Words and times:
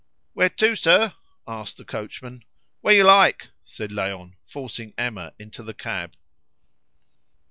"Where 0.33 0.49
to, 0.49 0.75
sir?" 0.75 1.13
asked 1.47 1.77
the 1.77 1.85
coachman. 1.85 2.43
"Where 2.79 2.95
you 2.95 3.03
like," 3.03 3.49
said 3.63 3.91
Léon, 3.91 4.33
forcing 4.47 4.95
Emma 4.97 5.33
into 5.37 5.61
the 5.61 5.75
cab. 5.75 6.15